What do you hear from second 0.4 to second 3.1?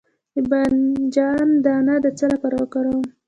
بانجان دانه د څه لپاره وکاروم؟